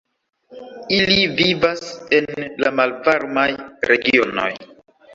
Ili 0.99 1.17
vivas 1.41 1.85
en 2.21 2.33
la 2.65 2.75
malvarmaj 2.81 3.49
regionoj. 3.95 4.53